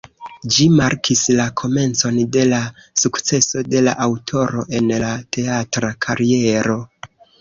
[0.53, 2.61] Ĝi markis la komencon de la
[3.01, 6.79] sukceso de la aŭtoro en la teatra kariero.